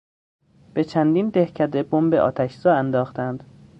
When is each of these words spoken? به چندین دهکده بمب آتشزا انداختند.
به 0.73 0.83
چندین 0.83 1.29
دهکده 1.29 1.83
بمب 1.83 2.13
آتشزا 2.15 2.73
انداختند. 2.75 3.43